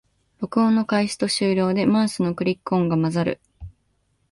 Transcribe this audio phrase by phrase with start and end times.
[0.39, 3.39] 録音の開始と終了でマウスのクリック音が混ざる